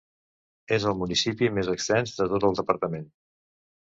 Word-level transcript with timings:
És 0.77 0.87
el 0.91 0.95
municipi 1.01 1.49
més 1.57 1.71
extens 1.75 2.17
de 2.21 2.29
tot 2.33 2.49
el 2.51 2.59
departament. 2.61 3.07